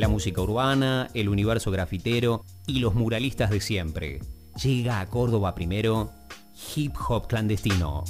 [0.00, 4.20] la música urbana, el universo grafitero y los muralistas de siempre.
[4.62, 6.10] Llega a Córdoba primero
[6.74, 8.04] Hip Hop Clandestino.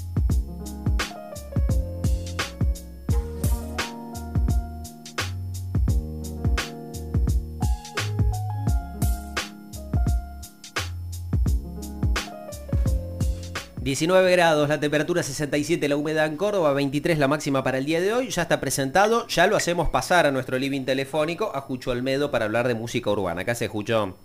[13.82, 17.98] 19 grados, la temperatura 67, la humedad en Córdoba, 23 la máxima para el día
[17.98, 18.28] de hoy.
[18.28, 22.44] Ya está presentado, ya lo hacemos pasar a nuestro living telefónico a Jucho Almedo para
[22.44, 23.42] hablar de música urbana.
[23.42, 24.18] ¿Qué hace Jucho?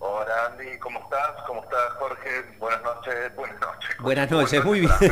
[0.00, 1.30] Hola Andy, ¿cómo estás?
[1.46, 2.28] ¿Cómo estás Jorge?
[2.58, 3.96] Buenas noches, buenas noches.
[4.00, 4.92] Buenas noches, muy bien.
[5.00, 5.08] sí,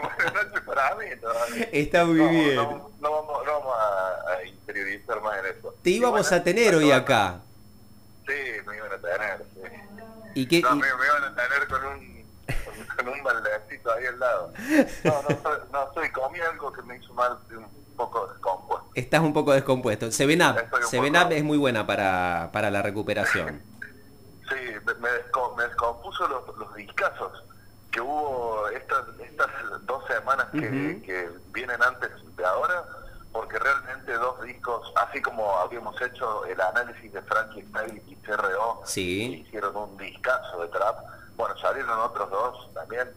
[0.00, 1.68] buenas noches para mí todavía.
[1.72, 2.56] Está muy bien.
[2.56, 5.74] No, vamos, no, vamos, a, interiorizar más en eso.
[5.82, 7.40] Te íbamos a tener hoy acá.
[8.26, 8.32] Sí,
[8.66, 9.47] me iban a tener.
[10.34, 12.26] ¿Y qué, no, Me, me, iban a tener con un,
[12.96, 14.52] con un baldecito ahí al lado.
[15.04, 18.90] No, no, soy, no soy, comí algo que me hizo mal un poco descompuesto.
[18.94, 20.10] Estás un poco descompuesto.
[20.10, 20.56] Seven Up,
[20.88, 23.62] Seven Up es muy buena para, para la recuperación.
[24.48, 24.54] sí,
[24.86, 25.10] me, me,
[25.64, 27.44] descompuso los, los discazos
[27.90, 29.48] que hubo estas, estas
[29.86, 31.02] dos semanas que, uh -huh.
[31.04, 32.84] que vienen antes de ahora
[33.32, 38.82] porque realmente dos discos, así como habíamos hecho el análisis de Frankie Style y CRO,
[38.84, 39.44] sí.
[39.46, 40.98] hicieron un discazo de trap,
[41.36, 41.54] bueno,
[42.26, 43.08] dos también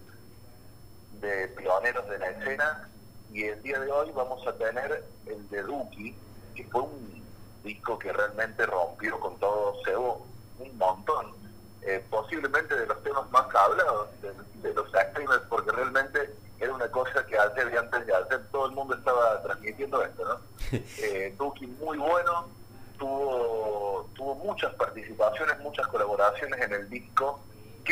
[1.20, 2.90] de pioneros de la escena,
[3.32, 6.16] y el día de hoy vamos a tener el de Duki,
[6.56, 7.24] que fue un
[7.64, 10.26] disco que realmente rompió con todo Sebo
[10.60, 11.34] un montón,
[11.82, 14.34] eh, posiblemente de los temas más hablados de,
[14.68, 18.68] de los streamers, porque realmente era una cosa que ayer y antes de ayer todo
[18.68, 20.40] el mundo estaba transmitiendo esto, ¿no?
[21.00, 22.48] eh, Duki muy bueno,
[23.00, 27.40] tuvo, tuvo muchas participaciones, muchas colaboraciones en el disco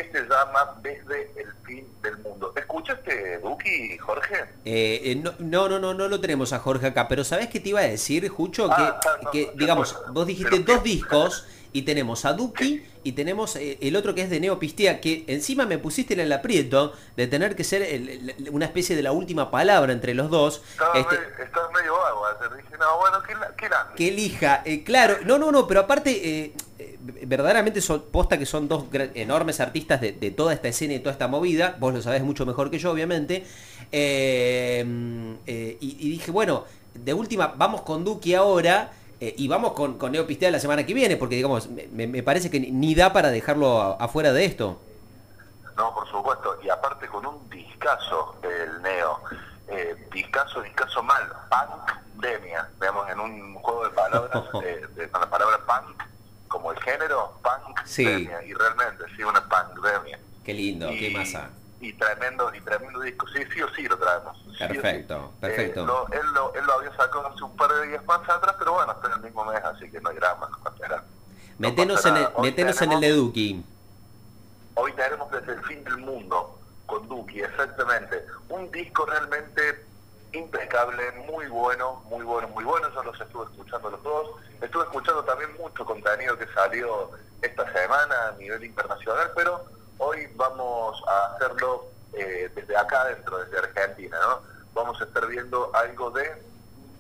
[0.03, 2.53] que se llama Desde el Fin del Mundo.
[2.55, 4.36] ¿Escuchaste Duki, Jorge?
[4.66, 7.69] Eh, eh, no, no, no, no, lo tenemos a Jorge acá, pero ¿sabés qué te
[7.69, 8.69] iba a decir, Jucho?
[8.72, 12.84] Ah, que, no, que no, digamos, vos dijiste dos que- discos y tenemos a Duki
[13.03, 16.31] y tenemos eh, el otro que es de Neopistea, que encima me pusiste en el
[16.31, 20.29] aprieto de tener que ser el- el- una especie de la última palabra entre los
[20.29, 20.63] dos.
[20.72, 22.25] Estaba, Este, me- estaba medio vago
[22.56, 23.91] dije, no, bueno, ¿qué, la- qué era?
[23.96, 26.53] que elija, eh, claro, no, no, no, pero aparte, eh, eh,
[27.25, 31.12] verdaderamente son, posta que son dos enormes artistas de, de toda esta escena y toda
[31.12, 33.46] esta movida, vos lo sabés mucho mejor que yo, obviamente,
[33.92, 39.74] eh, eh, y, y dije, bueno, de última, vamos con Duki ahora, eh, y vamos
[39.74, 43.12] con, con Neopistea la semana que viene, porque digamos, me, me parece que ni- da
[43.14, 44.80] para dejarlo a- afuera de esto.
[45.76, 49.20] No, por supuesto, y aparte con un discazo el Neo,
[49.70, 54.44] eh, discazo, discazo mal, pandemia, veamos en un juego de palabras,
[54.96, 56.03] de, con la palabra punk,
[56.59, 58.03] como el género, punk, Sí.
[58.03, 60.20] y realmente, sí, una pandemia.
[60.44, 61.50] Qué lindo, y, qué masa.
[61.80, 64.38] Y tremendo, y tremendo disco, sí, sí o sí lo traemos.
[64.58, 64.58] sí.
[64.68, 65.81] Perfecto, perfecto.
[65.81, 68.56] Eh, lo- él, lo, él lo había sacado hace un par de días más atrás,
[68.59, 71.03] pero bueno, está en el mismo mes, así que no hay drama, no pasará.
[71.58, 73.64] No Metenos, en el, metenos en el de Duki.
[74.76, 78.26] Hoy tenemos desde el fin del mundo con Duki, exactamente.
[78.50, 79.86] Un disco realmente
[80.34, 82.90] impecable, muy bueno, muy bueno, muy bueno.
[82.94, 84.29] Yo los estuve escuchando los dos.
[84.62, 89.63] Estuve escuchando también mucho contenido que salió esta semana a nivel internacional, pero
[89.97, 94.41] hoy vamos a hacerlo eh, desde acá adentro, desde Argentina, ¿no?
[94.73, 96.44] Vamos a estar viendo algo de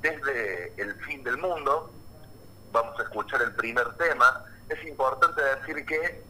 [0.01, 1.91] desde el fin del mundo.
[2.71, 4.43] Vamos a escuchar el primer tema.
[4.69, 6.23] Es importante decir que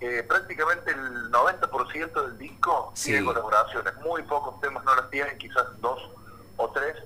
[0.00, 3.10] eh, prácticamente el 90% del disco Sí.
[3.12, 3.94] tiene colaboraciones.
[3.96, 6.02] Muy pocos temas no las tienen, quizás dos
[6.62, 6.96] o tres.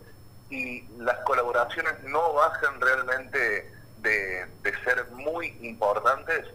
[0.51, 6.47] Y las colaboraciones no bajan realmente de, de ser muy importantes.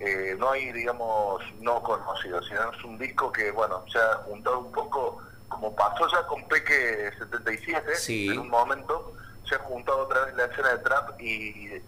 [0.00, 4.58] Eh, no hay, digamos, no conocidos, sino es un disco que, bueno, se ha juntado
[4.58, 8.28] un poco, como pasó ya con Peque 77, Sí.
[8.28, 9.14] en un momento,
[9.48, 11.80] se ha juntado otra vez la escena de trap y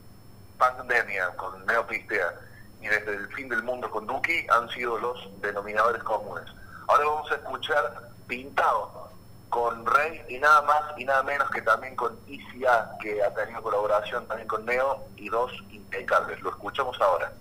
[0.57, 2.35] pandemia con Neopistea
[2.81, 6.45] y desde el fin del mundo con Duki han sido los denominadores comunes.
[6.87, 9.08] Ahora vamos a escuchar Pintado
[9.49, 13.63] con Rey y nada más y nada menos que también con ICA que ha tenido
[13.63, 16.41] colaboración también con Neo y dos impecables.
[16.43, 17.33] Lo escuchamos ahora.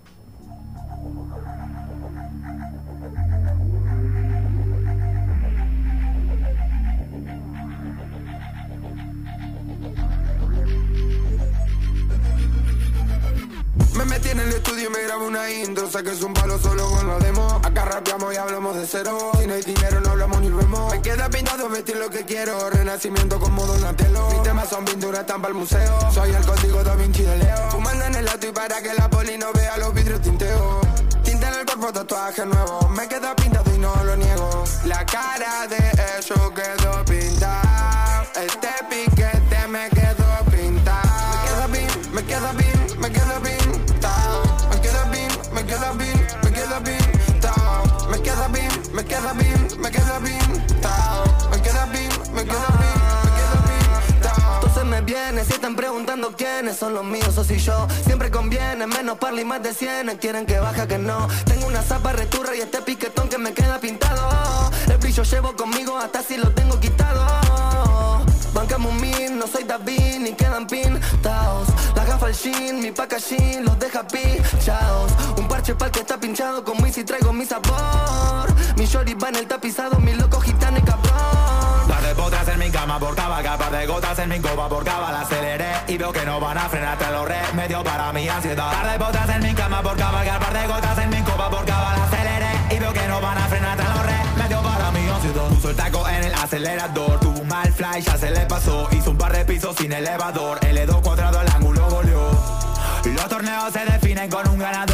[14.29, 17.07] En el estudio y me grabo una intro Sé que es un palo solo con
[17.07, 19.31] los demos Acá rapeamos y hablamos de cero.
[19.39, 20.93] Si no hay dinero no hablamos ni vemos.
[20.93, 22.69] Me queda pintado vestir lo que quiero.
[22.69, 24.29] Renacimiento como Donatello.
[24.29, 26.11] Mis temas son pinturas, están para el museo.
[26.11, 27.71] Soy el código Da Vinci de Leo.
[27.71, 30.81] Fumando en el auto y para que la poli no vea los vidrios tinteo.
[31.23, 32.89] Tinta en el cuerpo, tatuaje nuevo.
[32.89, 34.63] Me queda pintado y no lo niego.
[34.85, 38.16] La cara de eso quedó pintado
[56.73, 57.87] son los míos, o si yo.
[58.03, 60.17] Siempre conviene, menos parla y más de 100.
[60.17, 61.27] Quieren que baja que no.
[61.45, 64.71] Tengo una zapa returra y este piquetón que me queda pintado.
[64.89, 68.25] El brillo llevo conmigo hasta si lo tengo quitado.
[68.53, 71.67] Bancamos un no soy David ni quedan pintados.
[71.95, 75.11] La gafa al jean, mi packaging los deja pichados.
[75.37, 78.47] Un parche pa'l que está pinchado con y traigo mi sabor.
[78.77, 80.56] Mi shorty va en el tapizado, mi loco gitano
[82.95, 86.25] por cada par de gotas en mi copa por cava la aceleré y veo que
[86.25, 88.71] no van a frenar, te lo remedio para mi ansiedad.
[88.71, 91.65] Par de botas en mi cama por cabalgar, par de gotas en mi copa por
[91.65, 95.07] cava la aceleré y veo que no van a frenar, te lo remedio para mi
[95.09, 95.47] ansiedad.
[95.49, 99.17] Puso el en el acelerador, tuvo un mal fly, ya se le pasó, hizo un
[99.17, 102.31] par de pisos sin elevador, L2 cuadrado al ángulo goleó.
[103.03, 104.86] Los torneos se definen con un ganador,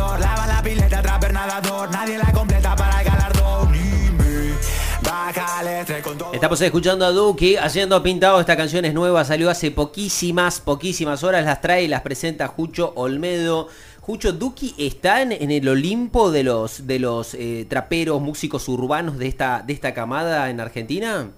[6.44, 8.42] Estamos escuchando a Duki haciendo pintado.
[8.42, 11.45] Esta canción es nueva, salió hace poquísimas, poquísimas horas.
[11.45, 13.69] Las trae y las presenta Jucho Olmedo.
[14.01, 19.30] Jucho, Duki está en, el Olimpo de los, de los eh, traperos, músicos urbanos de
[19.30, 21.30] esta, de esta camada en Argentina.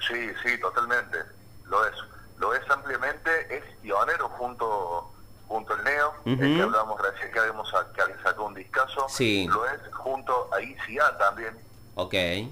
[0.00, 1.18] Sí, sí, totalmente.
[1.66, 1.94] Lo es.
[2.40, 3.30] Lo es ampliamente.
[3.56, 5.12] Es pionero junto
[5.46, 9.06] junto al Neo, que hablábamos recién que habíamos que había sacado un discazo.
[9.46, 11.54] Lo es junto a ICA también,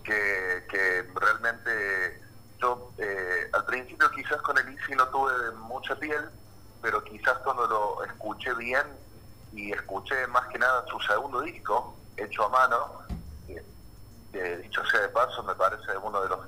[0.03, 2.21] Que, que realmente
[2.61, 6.29] yo eh, al principio quizás con el Easy no tuve mucha piel,
[6.83, 8.85] pero quizás cuando lo escuché bien
[9.53, 13.03] y escuché más que nada su segundo disco, hecho a mano,
[14.33, 16.41] que dicho sea de paso, me parece uno de los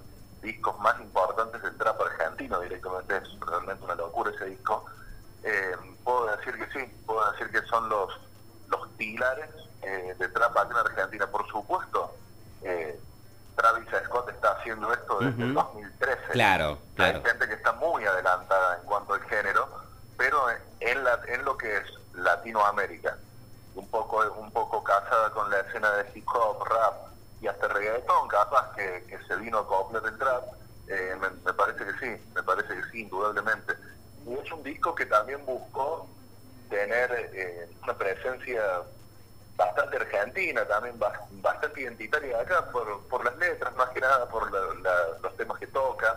[0.43, 4.85] discos más importantes del trap argentino directamente, es realmente una locura ese disco.
[5.45, 8.11] Eh, puedo decir que sí, puedo decir que son los,
[8.69, 9.50] los pilares
[9.83, 12.12] eh, de trap aquí en Argentina, por supuesto
[12.63, 12.99] eh,
[13.57, 16.23] Travis Scott está haciendo esto desde el 2013.
[16.31, 19.69] Claro, Hay gente que está muy adelantada en cuanto al género,
[20.17, 20.47] pero
[20.81, 21.85] en, la, en lo que es
[22.15, 23.17] Latinoamérica,
[23.75, 26.95] un poco un poco casada con la escena de hip hop, rap
[27.41, 30.45] y hasta reggaetón, capaz que, que se vino a acoplar el trap,
[30.89, 33.75] eh, me, parece que sí, me parece que sí, indudablemente.
[34.27, 36.09] Y es un disco que también buscó
[36.71, 38.83] tener eh, una presencia
[39.59, 40.99] bastante argentina, también
[41.43, 46.17] bastante identitaria acá por, por las letras, más que nada por los temas que toca.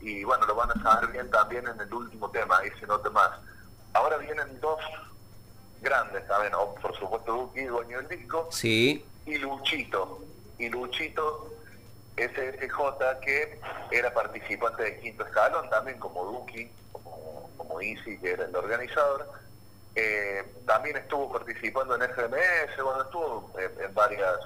[0.00, 3.30] Y bueno, lo van a saber bien también en el último tema, ese nota más.
[3.94, 4.78] Ahora vienen dos
[5.80, 9.04] grandes también, por supuesto Duki, dueño del disco, sí.
[9.24, 10.20] y Luchito.
[10.58, 11.50] Y Luchito
[12.16, 13.60] SSJ, que
[13.90, 19.26] era participante de Quinto Escalón, también como Duki, como, como Easy, que era el organizador
[19.98, 24.38] eh, también estuvo participando en FMS, bueno, estuvo en, varias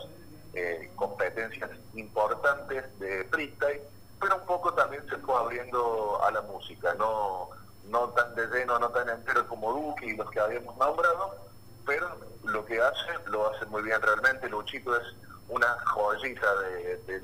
[0.55, 3.83] eh, competencias importantes de freestyle,
[4.19, 7.51] pero un poco también se fue abriendo a la música, no,
[7.89, 11.37] no tan de lleno, no tan entero como Duque y los que habíamos nombrado,
[11.85, 12.09] pero
[12.45, 15.15] lo que hace, lo hace muy bien realmente, Luchito es
[15.49, 17.23] una joyita de,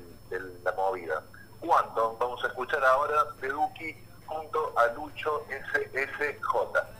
[0.63, 1.23] la movida.
[1.59, 2.15] ¿Cuánto?
[2.19, 3.95] Vamos a escuchar ahora de Duki
[4.27, 6.98] junto a Lucho SSJ.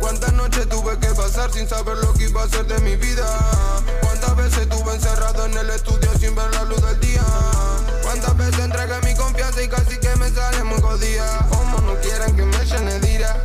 [0.00, 3.24] Cuántas noches tuve que pasar sin saber lo que iba a ser de mi vida.
[4.02, 7.22] Cuántas veces estuve encerrado en el estudio sin ver la luz del día.
[8.02, 11.46] Cuántas veces entregué mi confianza y casi que me sale muy jodida.
[11.48, 13.39] Como no quieren que me llene de En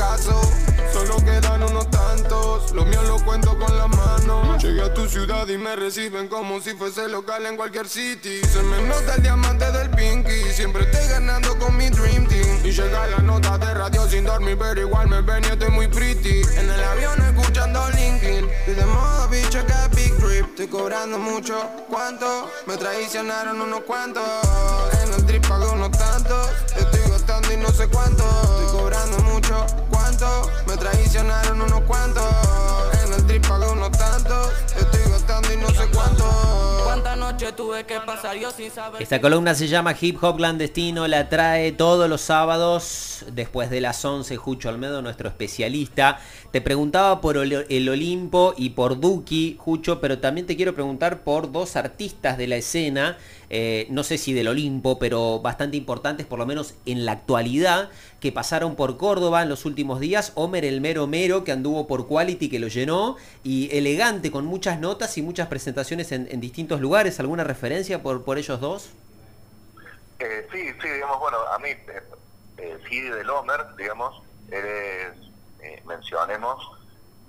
[0.00, 4.56] Solo quedan unos tantos, lo mío lo cuento con la mano.
[4.56, 8.40] Llegué a tu ciudad y me reciben como si fuese local en cualquier city.
[8.50, 12.64] Se me nota el diamante del pinky, siempre estoy ganando con mi dream team.
[12.64, 15.86] Y llega la nota de radio sin dormir, pero igual me ven y estoy muy
[15.86, 16.40] pretty.
[16.56, 20.46] En el avión escuchando Linkin, y de modo bicho que Big Drip.
[20.46, 22.50] Estoy cobrando mucho, ¿cuánto?
[22.66, 24.24] Me traicionaron unos cuantos.
[25.02, 26.48] En el trip pago unos tantos,
[27.52, 28.24] y no sé cuánto.
[28.24, 30.50] Estoy cobrando mucho, ¿cuánto?
[30.66, 32.24] Me traicionaron unos cuantos.
[33.04, 34.52] En el trip pagué unos tantos.
[34.76, 36.24] Estoy gastando y no sé cuánto.
[36.84, 39.02] ¿Cuántas noches tuve que pasar yo sin saber?
[39.02, 41.06] Esta columna se llama Hip Hop Clandestino.
[41.08, 44.36] La trae todos los sábados después de las 11.
[44.36, 46.20] Jucho Almedo, nuestro especialista.
[46.50, 51.52] Te preguntaba por el Olimpo y por Duki, Jucho, pero también te quiero preguntar por
[51.52, 53.16] dos artistas de la escena
[53.50, 57.90] eh, no sé si del Olimpo, pero bastante importantes, por lo menos en la actualidad,
[58.20, 60.32] que pasaron por Córdoba en los últimos días.
[60.36, 64.80] Homer el mero mero, que anduvo por Quality, que lo llenó, y elegante, con muchas
[64.80, 67.20] notas y muchas presentaciones en, en distintos lugares.
[67.20, 68.90] ¿Alguna referencia por, por ellos dos?
[70.20, 72.02] Eh, sí, sí, digamos, bueno, a mí, eh,
[72.58, 75.16] eh, sí, del Homer, digamos, eres,
[75.86, 76.62] mencionemos,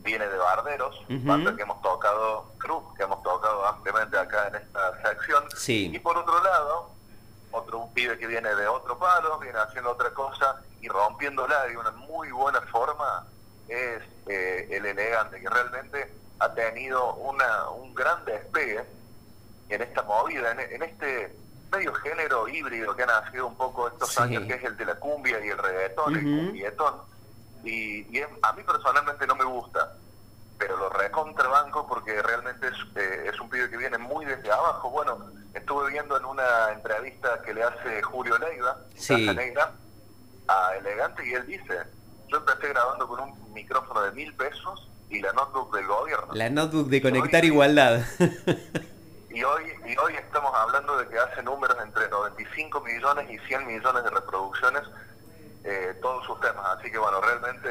[0.03, 3.30] viene de Barderos, banda que hemos tocado, Cruz, que hemos tocado
[3.65, 5.43] ampliamente acá en esta sección.
[5.55, 5.91] Sí.
[5.93, 6.89] Y por otro lado,
[7.51, 11.77] otro un pibe que viene de otro palo, viene haciendo otra cosa y rompiéndola de
[11.77, 13.25] una muy buena forma,
[13.67, 18.83] es eh, el elegante, que realmente ha tenido una, un gran despegue
[19.69, 21.35] en esta movida, en, en este
[21.71, 24.21] medio género híbrido que ha nacido un poco estos Sí.
[24.21, 26.45] años, que es el de la cumbia y el reggaetón, el Ujú.
[26.47, 27.01] cumbietón.
[27.63, 29.93] Y, y es- a mí personalmente no me gusta,
[30.57, 34.89] pero lo recontrabanco porque realmente es, eh, es un pibe que viene muy desde abajo.
[34.89, 35.17] Bueno,
[35.53, 39.29] estuve viendo en una entrevista que le hace Julio Leiva, Sí.
[40.47, 41.77] A Elegante, y él dice,
[42.27, 46.33] yo empecé grabando con un micrófono de mil pesos y la notebook del gobierno.
[46.33, 47.45] La notebook de Conectar.
[47.45, 48.01] Igualdad.
[49.33, 53.65] Y hoy, y hoy estamos hablando de que hace números entre 95 millones y 100
[53.65, 54.83] millones de reproducciones
[55.63, 56.77] eh, todos sus temas.
[56.77, 57.69] Así que bueno, realmente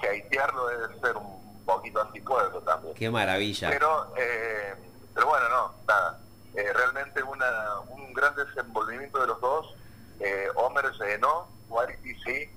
[0.00, 2.94] que haitearlo debe ser un poquito antipueblo también.
[2.94, 3.70] Qué maravilla.
[3.70, 4.74] Pero, eh,
[5.14, 6.20] pero bueno, no, nada.
[6.54, 9.74] Eh, realmente una, un gran desenvolvimiento de los dos.
[10.20, 12.50] Eh, Homer llenó, Warity sí.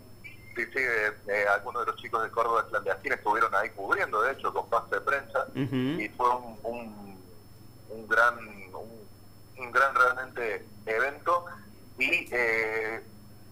[0.55, 4.31] Sí, sí, eh, eh, algunos de los chicos de Córdoba clandestina estuvieron ahí cubriendo, de
[4.31, 5.47] hecho, con pase de prensa.
[5.53, 7.23] Y fue un, un,
[7.89, 9.07] un gran, un,
[9.57, 11.45] un gran realmente evento.
[11.97, 13.03] Y eh,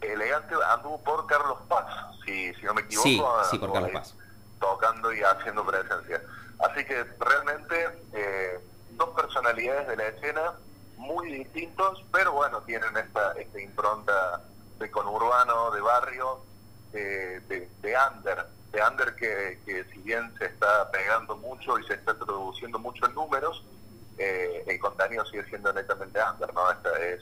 [0.02, 1.86] Elegante anduvo por Carlos Paz,
[2.26, 3.08] si, si no me equivoco.
[3.10, 4.16] Sí, sí, por Carlos Paz.
[4.64, 6.22] Tocando y haciendo presencia.
[6.60, 8.60] Así que realmente eh,
[8.92, 10.54] dos personalidades de la escena
[10.96, 14.42] muy distintos, pero bueno, tienen esta, esta impronta
[14.80, 16.40] de conurbano, de barrio,
[16.94, 21.84] de, de, de under, de under que, que si bien se está pegando mucho y
[21.86, 23.66] se está introduciendo mucho en números,
[24.18, 26.72] eh, el contenido sigue siendo netamente under, ¿no?
[26.72, 27.22] Esta es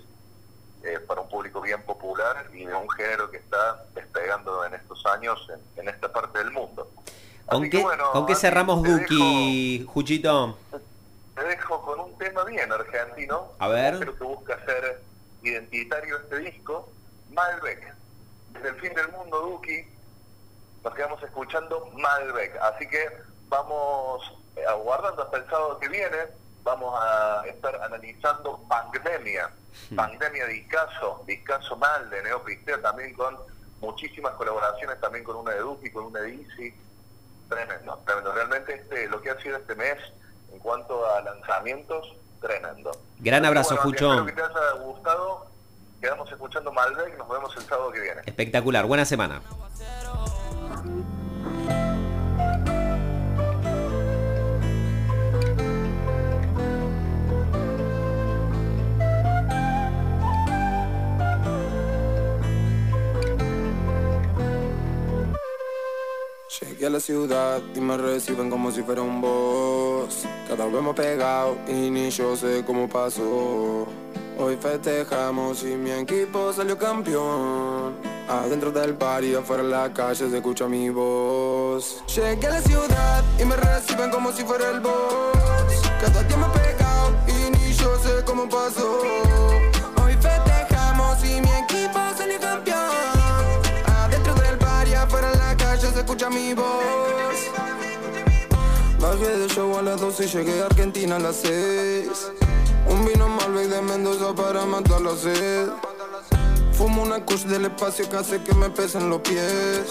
[0.83, 5.03] eh, para un público bien popular y de un género que está despegando en estos
[5.07, 6.87] años en esta parte del mundo.
[7.45, 10.57] ¿Con qué, bueno, ¿con qué cerramos Duki, Juchito?
[11.41, 13.51] te dejo con un tema bien argentino.
[13.59, 13.99] A ver.
[13.99, 15.01] Creo que busca ser
[15.41, 16.89] identitario este disco.
[17.31, 17.95] Malbec.
[18.51, 19.85] Desde el fin del mundo, Duki,
[20.83, 22.55] nos quedamos escuchando Malbec.
[22.61, 23.07] Así que
[23.47, 26.17] vamos eh, aguardando hasta el sábado que viene.
[26.63, 29.49] Vamos a estar analizando Pandemia.
[29.89, 29.95] Hmm.
[29.95, 33.37] Pandemia de Icaso, de Icaso Mal, de Neopistea, también con
[33.79, 36.75] muchísimas colaboraciones, también con una de Duki, con una de Easy.
[37.51, 38.31] Tremendo, tremendo.
[38.31, 39.97] Realmente este, lo que ha sido este mes
[40.53, 42.91] en cuanto a lanzamientos, tremendo.
[43.19, 43.91] Gran abrazo, Bueno.
[43.91, 45.45] Espero que te haya gustado.
[45.99, 47.17] Quedamos escuchando Malbec.
[47.17, 48.21] Nos vemos el sábado que viene.
[48.25, 49.41] Espectacular, buena semana.
[66.81, 70.25] Llegué a la ciudad y me reciben como si fuera un boss.
[70.47, 73.85] Cada vez más pegado y ni yo sé cómo pasó.
[74.39, 77.97] Hoy festejamos y mi equipo salió campeón.
[78.27, 82.03] Adentro del bar y afuera en la calle se escucha mi voz.
[82.15, 85.83] Llegué a la ciudad y me reciben como si fuera el boss.
[86.01, 89.01] Cada día más pegado y ni yo sé cómo pasó.
[90.03, 92.70] Hoy festejamos y mi equipo salió campeón.
[96.01, 96.65] Escucha mi voz.
[98.99, 102.31] Bajé de show a las 12 y llegué a Argentina a las 6.
[102.89, 105.69] Un vino Malbec de Mendoza para matar la sed.
[106.73, 109.85] Fumo una kush del espacio que hace que me pesen los pies.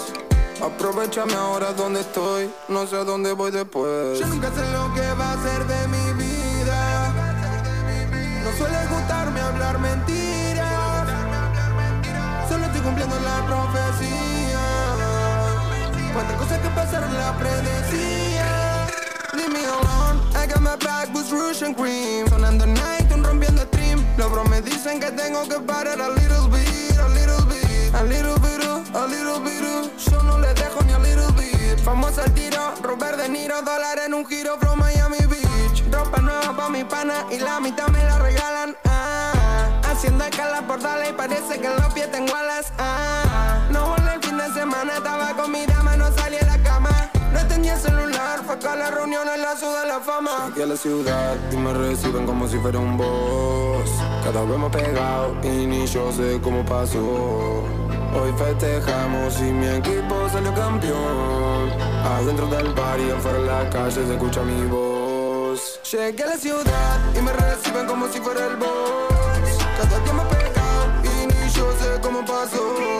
[0.60, 4.18] Aprovechame ahora donde estoy, no sé a dónde voy después.
[4.18, 5.99] Yo nunca sé lo que va a ser de mi
[16.20, 18.86] Cuántas cosas que pasaron la predecía.
[19.32, 22.28] Leave me alone, I got my back boots, rouge and cream.
[22.28, 24.04] Sonando night, un rompiendo stream.
[24.18, 28.02] Los bros me dicen que tengo que parar a little bit, a little bit, a
[28.04, 28.60] little bit,
[28.94, 29.96] a little bit.
[30.10, 31.78] Yo no le dejo ni a little bit.
[31.82, 35.82] Famoso al tiro, Robert De Niro, dólar en un giro from Miami Beach.
[35.90, 38.76] Ropa nueva pa' mi pana y la mitad me la regalan.
[38.84, 42.74] Ah, haciendo escala por dale y parece que en los pies tengo alas.
[42.78, 43.29] Ah,
[44.52, 46.90] semana, estaba con mi dama, no salí a la cama.
[47.32, 50.48] No tenía celular, fue con toca la reunión en la ciudad de la fama.
[50.48, 53.90] Llegué a la ciudad y me reciben como si fuera un boss.
[54.24, 57.62] Cada vez más pegado y ni yo sé cómo pasó.
[58.12, 61.70] Hoy festejamos y mi equipo salió campeón.
[62.04, 65.80] Adentro del bar y afuera en la calle se escucha mi voz.
[65.90, 69.58] Llegué a la ciudad y me reciben como si fuera el boss.
[69.78, 72.99] Cada día más pegado y ni yo sé cómo pasó.